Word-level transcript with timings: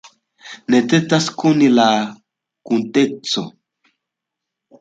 Necesas 0.75 1.27
koni 1.43 1.69
la 1.75 1.85
kunteksto. 2.71 3.45